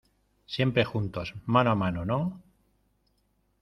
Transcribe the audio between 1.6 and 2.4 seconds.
a mano,¿ no?